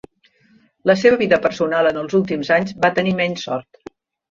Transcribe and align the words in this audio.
La 0.91 0.95
seva 1.01 1.19
vida 1.19 1.39
personal 1.43 1.91
en 1.91 2.01
els 2.05 2.17
últims 2.21 2.51
anys 2.59 2.75
va 2.87 2.93
tenir 2.99 3.17
menys 3.23 3.49
sort. 3.51 3.97